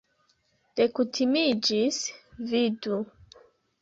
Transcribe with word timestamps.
Dekutimiĝis, 0.79 1.99
vidu! 2.55 3.03